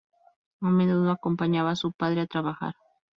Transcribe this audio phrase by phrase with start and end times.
[0.61, 2.73] A menudo acompañaba a su padre a trabajar.